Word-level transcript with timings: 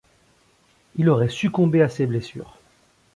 Il 0.95 1.09
aurait 1.11 1.29
succombé 1.29 1.83
à 1.83 1.87
ses 1.87 2.07
blessures. 2.07 2.57